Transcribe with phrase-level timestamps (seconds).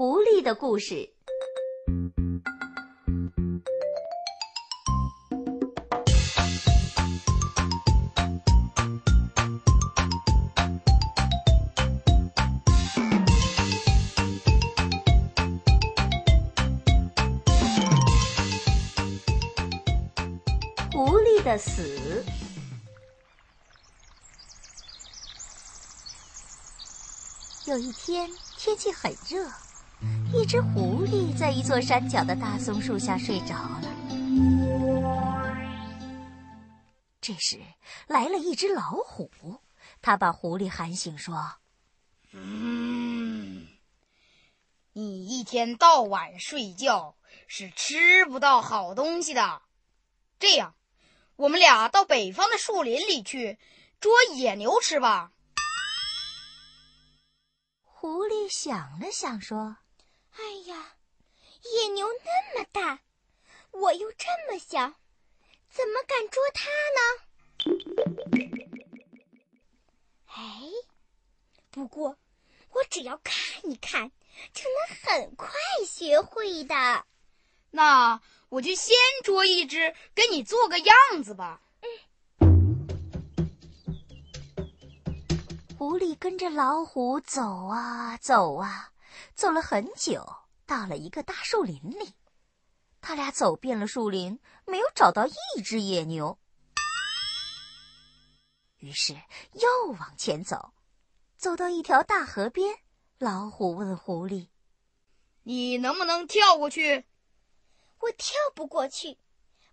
[0.00, 1.10] 狐狸的故事。
[20.90, 22.24] 狐狸的死。
[27.66, 29.46] 有一天，天气很热，
[30.32, 33.82] 一只狐狸在一座山脚的大松树下睡着了。
[37.20, 37.60] 这时，
[38.06, 39.30] 来了一只老虎，
[40.00, 41.56] 它把狐狸喊醒，说
[42.32, 43.66] ：“嗯，
[44.92, 47.16] 你一天到晚睡觉，
[47.48, 49.62] 是吃不到好东西的。
[50.38, 50.74] 这样，
[51.36, 53.58] 我们俩到北方的树林里去
[53.98, 55.32] 捉野牛吃吧。”
[57.82, 59.76] 狐狸想了想，说
[60.32, 60.94] ：“哎呀，
[61.62, 63.00] 野牛那么大，
[63.72, 64.94] 我又这么小，
[65.70, 67.00] 怎么敢捉它呢？
[70.26, 70.70] 哎，
[71.70, 72.16] 不过
[72.70, 73.34] 我只要看
[73.70, 74.10] 一看，
[74.52, 75.50] 就能很快
[75.86, 77.04] 学会的。
[77.72, 81.60] 那我就先捉一只，给你做个样子吧。”
[85.76, 88.89] 狐狸跟着老虎走啊走啊，
[89.34, 90.26] 走了很久，
[90.66, 92.14] 到了一个大树林里。
[93.00, 96.38] 他俩走遍了树林，没有找到一只野牛。
[98.76, 99.14] 于是
[99.52, 100.72] 又往前走，
[101.36, 102.76] 走到一条大河边，
[103.18, 104.48] 老虎问狐狸
[105.44, 107.06] ：“你能不能跳过去
[108.00, 109.18] ？”“我跳不过去，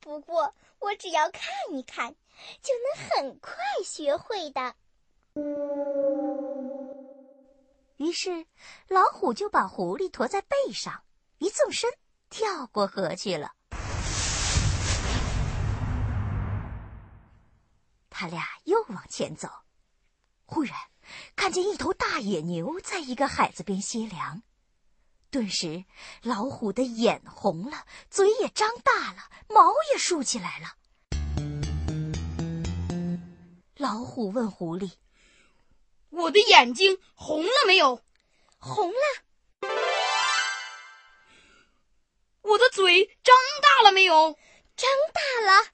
[0.00, 2.14] 不过我只要看一看，
[2.62, 4.74] 就能很快学会的。”
[7.98, 8.46] 于是，
[8.86, 11.02] 老虎就把狐狸驮在背上，
[11.38, 11.90] 一纵身
[12.30, 13.54] 跳过河去了。
[18.08, 19.48] 他俩又往前走，
[20.46, 20.76] 忽然
[21.34, 24.42] 看见一头大野牛在一个海子边歇凉。
[25.30, 25.84] 顿时，
[26.22, 30.76] 老虎的眼红了，嘴也张大了，毛也竖起来了。
[33.76, 34.92] 老虎问狐狸。
[36.10, 38.02] 我的眼睛红了没有？
[38.58, 38.98] 红了。
[42.42, 44.38] 我的嘴张大了没有？
[44.76, 45.68] 张大了。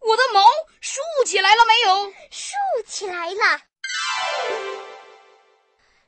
[0.00, 0.40] 我的毛
[0.80, 2.12] 竖起来了没有？
[2.30, 2.54] 竖
[2.86, 3.62] 起来了。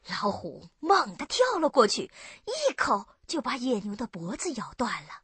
[0.09, 2.11] 老虎猛地跳了过去，
[2.45, 5.23] 一口就把野牛的脖子咬断了。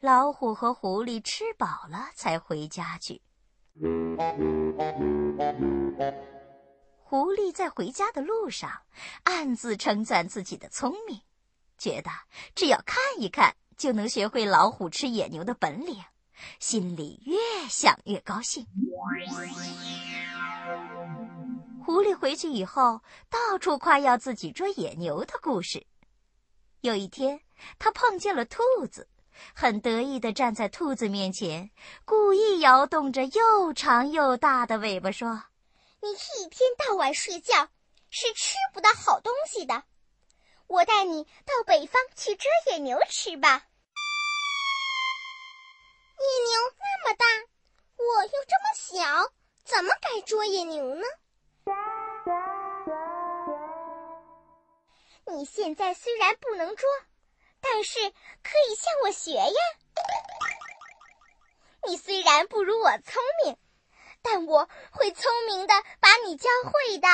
[0.00, 3.22] 老虎和狐狸吃饱了，才回家去。
[7.02, 8.70] 狐狸在回家的路上，
[9.24, 11.20] 暗自称赞自己的聪明，
[11.76, 12.10] 觉得
[12.54, 16.02] 只要看一看就能学会老虎吃野牛的本领，
[16.58, 17.36] 心里越
[17.68, 18.66] 想越高兴。
[21.84, 25.86] 狐狸回去以后，到处夸耀自己捉野牛的故事。
[26.80, 27.42] 有一天，
[27.78, 29.06] 他碰见了兔子。
[29.54, 31.70] 很得意地站在兔子面前，
[32.04, 35.44] 故意摇动着又长又大的尾巴说
[36.00, 37.68] ：“你一天到晚睡觉，
[38.10, 39.82] 是吃不到好东西的。
[40.66, 43.66] 我带你到北方去捉野牛吃吧。
[46.18, 47.26] 野牛那么大，
[47.96, 49.30] 我又这么小，
[49.64, 51.04] 怎么敢捉野牛呢？
[55.26, 56.88] 你现在虽然不能捉。”
[57.68, 59.60] 但是可以向我学呀！
[61.86, 63.56] 你虽然不如我聪明，
[64.22, 67.08] 但我会聪明的把你教会的。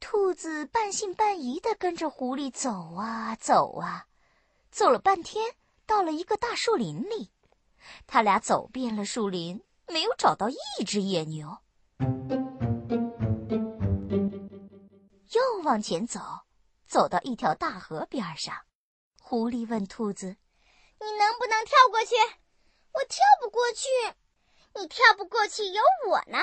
[0.00, 4.06] 兔子半信半疑的跟着狐狸走啊走啊，
[4.70, 5.54] 走了半天，
[5.86, 7.30] 到了一个大树林里。
[8.06, 11.56] 他俩走遍了树林，没有找到一只野牛。
[15.30, 16.20] 又往前走。
[16.86, 18.54] 走到一条大河边上，
[19.20, 20.36] 狐狸问兔子
[21.00, 22.14] ：“你能不能跳过去
[22.94, 23.88] ？”“我跳不过去。
[24.74, 26.38] ”“你跳不过去，有我呢。”“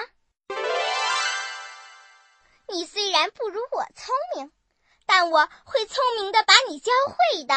[2.67, 4.51] 你虽然不如我聪明，
[5.05, 7.53] 但我会聪明的把你教会的。”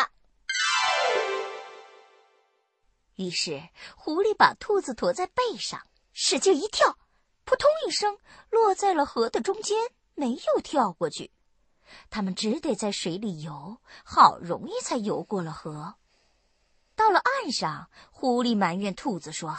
[3.17, 3.63] 于是，
[3.97, 6.99] 狐狸把兔子驮在背上，使劲一跳，
[7.45, 8.19] 扑通一声
[8.51, 11.33] 落在了河的中间，没有跳过去。
[12.11, 15.97] 他们只得在水里游，好容易才游过了河。
[16.95, 19.57] 到了岸上，狐狸埋怨兔子说：“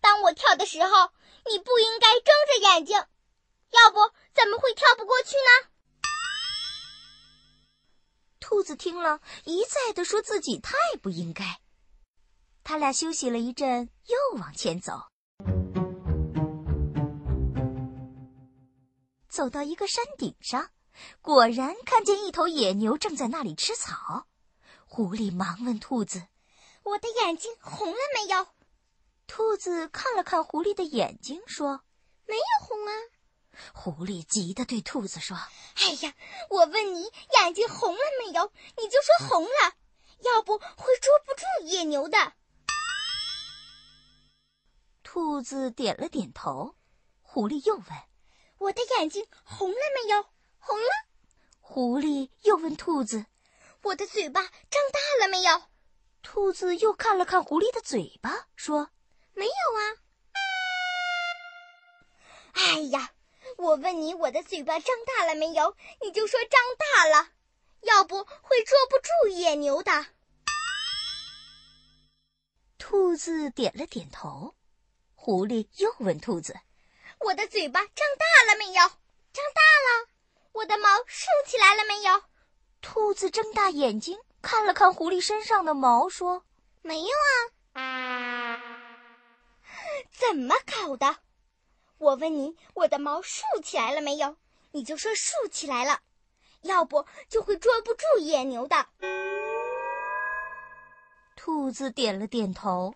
[0.00, 1.10] 当我跳的时候，
[1.50, 3.98] 你不应该睁着眼睛，要不
[4.32, 5.68] 怎么会跳不过去呢？
[8.38, 11.60] 兔子听了一再的说自己太不应该。
[12.64, 14.92] 他俩休息了一阵，又往前走。
[19.28, 20.70] 走到一个山顶上，
[21.20, 24.26] 果然看见一头野牛正在那里吃草。
[24.86, 26.26] 狐狸忙问兔子
[26.84, 28.46] ：“我的眼睛红了没有？”
[29.26, 31.80] 兔子看了看狐狸的眼睛，说
[32.28, 32.92] ：“没有红啊。”
[33.72, 35.36] 狐狸急得对兔子说
[35.76, 36.14] ：“哎呀，
[36.50, 39.74] 我问你眼睛红了没有，你就说红了，
[40.20, 42.32] 要不会捉不住野牛的。”
[45.02, 46.74] 兔子点了点头。
[47.20, 47.86] 狐狸又问。
[48.58, 50.26] 我的眼睛红了没有？
[50.62, 50.90] 红了。
[51.60, 53.26] 狐狸又问兔子
[53.82, 55.62] ：“我的嘴巴张大了没有？”
[56.22, 58.90] 兔子又看了看狐狸的嘴巴，说
[59.34, 59.98] ：“没有啊。”
[62.54, 63.12] 哎呀，
[63.56, 67.30] 我问你我的嘴巴张大了没有，你就说张大了，
[67.80, 70.06] 要不会捉不住野牛的。
[72.78, 74.54] 兔子点了点头。
[75.14, 76.58] 狐狸又问兔子。
[77.20, 78.74] 我的嘴巴张大了没有？
[78.74, 80.08] 张大了。
[80.52, 82.22] 我的毛竖起来了没有？
[82.80, 86.44] 兔子睁大眼睛看了看狐狸身上的毛，说
[86.82, 87.10] ：“没有
[87.72, 88.60] 啊。”
[90.10, 91.16] 怎么搞的？
[91.98, 94.36] 我问你，我的毛竖起来了没有？
[94.72, 96.00] 你就说竖起来了，
[96.62, 98.86] 要不就会捉不住野牛的。
[101.36, 102.94] 兔子点了点头。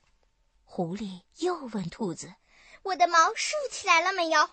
[0.64, 2.35] 狐狸又问兔子。
[2.82, 4.50] 我的毛竖起来了没有？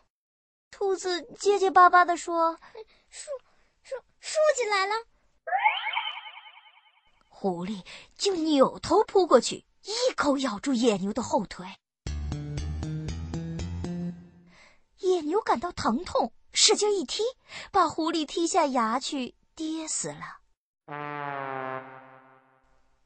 [0.72, 2.60] 兔子结结巴巴地说
[3.14, 3.30] ：“竖
[3.84, 4.94] 竖竖起来了。”
[7.30, 7.86] 狐狸
[8.18, 11.68] 就扭头扑过去，一口咬住野牛的后腿。
[14.98, 17.22] 野牛感到疼痛，使劲一踢，
[17.72, 20.40] 把狐狸踢下崖去，跌死了。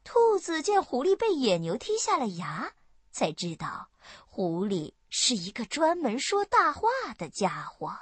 [0.04, 2.72] 兔子见狐狸被野牛踢下了崖，
[3.10, 3.90] 才知道
[4.26, 4.94] 狐狸。
[5.10, 7.98] 是一个专门说大话的家伙。